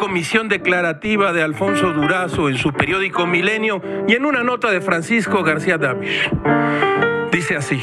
comisión 0.00 0.48
declarativa 0.48 1.32
de 1.32 1.42
Alfonso 1.42 1.92
Durazo 1.92 2.48
en 2.48 2.56
su 2.56 2.72
periódico 2.72 3.26
Milenio 3.26 3.82
y 4.08 4.14
en 4.14 4.24
una 4.24 4.42
nota 4.42 4.70
de 4.70 4.80
Francisco 4.80 5.42
García 5.42 5.78
Davis. 5.78 6.28
Dice 7.30 7.56
así. 7.56 7.82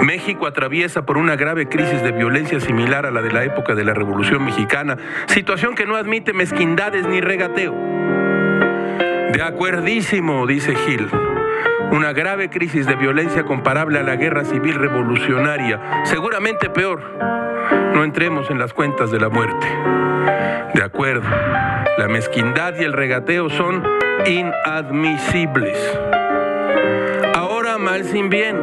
México 0.00 0.46
atraviesa 0.46 1.04
por 1.06 1.18
una 1.18 1.36
grave 1.36 1.68
crisis 1.68 2.02
de 2.02 2.12
violencia 2.12 2.58
similar 2.60 3.06
a 3.06 3.10
la 3.10 3.22
de 3.22 3.32
la 3.32 3.44
época 3.44 3.74
de 3.74 3.84
la 3.84 3.94
Revolución 3.94 4.44
Mexicana, 4.44 4.96
situación 5.26 5.74
que 5.74 5.86
no 5.86 5.96
admite 5.96 6.32
mezquindades 6.32 7.06
ni 7.06 7.20
regateo. 7.20 7.74
De 9.32 9.42
acuerdísimo, 9.42 10.46
dice 10.46 10.74
Gil. 10.74 11.08
Una 11.92 12.12
grave 12.12 12.50
crisis 12.50 12.86
de 12.86 12.96
violencia 12.96 13.44
comparable 13.44 13.98
a 13.98 14.02
la 14.02 14.16
guerra 14.16 14.44
civil 14.44 14.74
revolucionaria, 14.74 16.02
seguramente 16.04 16.68
peor. 16.70 17.00
No 17.94 18.04
entremos 18.04 18.50
en 18.50 18.58
las 18.58 18.72
cuentas 18.72 19.10
de 19.10 19.20
la 19.20 19.28
muerte. 19.28 19.66
De 20.74 20.82
acuerdo, 20.82 21.28
la 21.98 22.08
mezquindad 22.08 22.74
y 22.78 22.84
el 22.84 22.92
regateo 22.92 23.48
son 23.48 23.84
inadmisibles. 24.26 25.78
Ahora 27.34 27.78
mal 27.78 28.04
sin 28.04 28.28
bien 28.28 28.56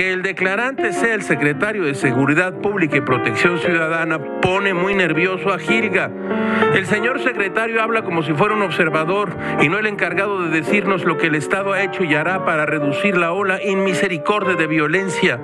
que 0.00 0.14
el 0.14 0.22
declarante 0.22 0.94
sea 0.94 1.12
el 1.12 1.20
secretario 1.20 1.84
de 1.84 1.94
Seguridad 1.94 2.54
Pública 2.54 2.96
y 2.96 3.00
Protección 3.02 3.58
Ciudadana 3.58 4.18
pone 4.40 4.72
muy 4.72 4.94
nervioso 4.94 5.52
a 5.52 5.58
Gilga. 5.58 6.10
El 6.74 6.86
señor 6.86 7.22
secretario 7.22 7.82
habla 7.82 8.00
como 8.00 8.22
si 8.22 8.32
fuera 8.32 8.54
un 8.54 8.62
observador 8.62 9.36
y 9.60 9.68
no 9.68 9.78
el 9.78 9.84
encargado 9.84 10.40
de 10.40 10.48
decirnos 10.58 11.04
lo 11.04 11.18
que 11.18 11.26
el 11.26 11.34
Estado 11.34 11.74
ha 11.74 11.82
hecho 11.82 12.02
y 12.02 12.14
hará 12.14 12.46
para 12.46 12.64
reducir 12.64 13.18
la 13.18 13.32
ola 13.32 13.62
inmisericordia 13.62 14.54
de 14.54 14.66
violencia. 14.66 15.38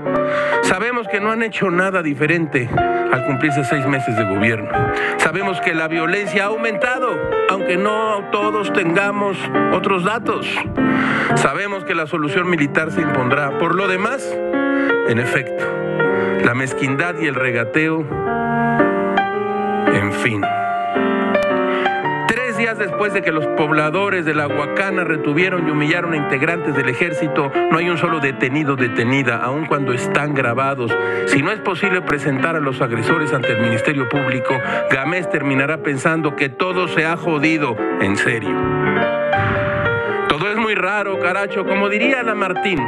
Sabemos 0.63 1.07
que 1.07 1.21
no 1.21 1.33
han 1.33 1.43
hecho 1.43 1.71
nada 1.71 2.03
diferente 2.03 2.71
al 3.13 3.27
cumplirse 3.27 3.63
seis 3.65 3.87
meses 3.87 4.17
de 4.17 4.25
gobierno. 4.25 4.71
Sabemos 5.19 5.61
que 5.61 5.75
la 5.75 5.87
violencia 5.87 6.45
ha 6.45 6.47
aumentado, 6.47 7.11
aunque 7.51 7.77
no 7.77 8.25
todos 8.33 8.73
tengamos 8.73 9.37
otros 9.75 10.03
datos. 10.03 10.49
Sabemos 11.35 11.85
que 11.85 11.95
la 11.95 12.07
solución 12.07 12.49
militar 12.49 12.91
se 12.91 13.03
impondrá. 13.03 13.59
Por 13.59 13.75
lo 13.75 13.89
demás, 13.89 14.35
en 15.09 15.19
efecto, 15.19 15.65
la 16.45 16.55
mezquindad 16.55 17.17
y 17.21 17.27
el 17.27 17.35
regateo, 17.35 18.05
en 19.93 20.13
fin. 20.13 20.43
Tres 22.29 22.57
días 22.57 22.79
después 22.79 23.13
de 23.13 23.23
que 23.23 23.33
los 23.33 23.47
pobladores 23.49 24.25
de 24.25 24.35
la 24.35 24.47
Huacana 24.47 25.05
retuvieron 25.05 25.69
y 25.69 25.71
humillaron 25.71 26.15
a 26.15 26.17
integrantes 26.17 26.75
del 26.75 26.89
ejército, 26.89 27.53
no 27.71 27.79
hay 27.79 27.89
un 27.89 27.99
solo 27.99 28.19
detenido 28.19 28.77
detenida, 28.77 29.37
aun 29.37 29.67
cuando 29.67 29.93
están 29.93 30.35
grabados. 30.35 30.91
Si 31.27 31.43
no 31.43 31.53
es 31.53 31.61
posible 31.61 32.03
presentar 32.03 32.57
a 32.57 32.61
los 32.61 32.81
agresores 32.81 33.33
ante 33.33 33.53
el 33.53 33.61
Ministerio 33.61 34.09
Público, 34.09 34.55
Gamés 34.91 35.31
terminará 35.31 35.79
pensando 35.79 36.35
que 36.35 36.49
todo 36.49 36.89
se 36.89 37.05
ha 37.05 37.17
jodido 37.17 37.77
en 38.01 38.17
serio. 38.17 38.57
Todo 40.29 40.51
es 40.51 40.57
muy 40.57 40.75
raro, 40.75 41.19
caracho, 41.21 41.65
como 41.65 41.89
diría 41.89 42.23
la 42.23 42.35
Martín. 42.35 42.81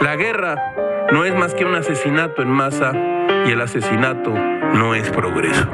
La 0.00 0.14
guerra 0.16 0.74
no 1.10 1.24
es 1.24 1.34
más 1.34 1.54
que 1.54 1.64
un 1.64 1.74
asesinato 1.74 2.42
en 2.42 2.48
masa 2.48 2.92
y 3.46 3.50
el 3.50 3.60
asesinato 3.60 4.30
no 4.30 4.94
es 4.94 5.08
progreso. 5.10 5.66